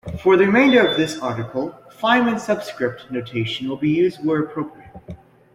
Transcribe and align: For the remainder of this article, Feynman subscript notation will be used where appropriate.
For 0.23 0.35
the 0.35 0.45
remainder 0.47 0.83
of 0.83 0.97
this 0.97 1.19
article, 1.19 1.77
Feynman 2.01 2.39
subscript 2.39 3.11
notation 3.11 3.69
will 3.69 3.77
be 3.77 3.91
used 3.91 4.25
where 4.25 4.41
appropriate. 4.41 4.89